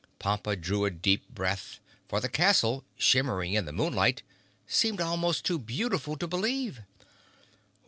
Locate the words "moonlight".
3.71-4.23